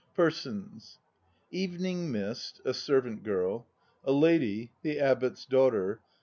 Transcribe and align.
PERSONS 0.15 0.97
EVENING 1.51 2.11
MIST, 2.11 2.59
a 2.65 2.73
servant 2.73 3.21
girl. 3.21 3.67
A 4.03 4.11
LADY, 4.11 4.71
the 4.81 4.99
Abbot's 4.99 5.45
daughter. 5.45 6.01